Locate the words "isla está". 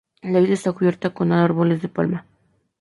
0.39-0.71